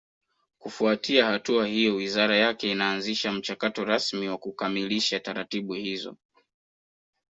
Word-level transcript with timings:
kufuatia 0.59 1.25
hatua 1.25 1.67
hiyo 1.67 1.95
wizara 1.95 2.37
yake 2.37 2.71
inaanzisha 2.71 3.31
mchakato 3.31 3.85
rasmi 3.85 4.29
wa 4.29 4.37
kukamilisha 4.37 5.19
taratibu 5.19 5.73
hizo 5.73 6.15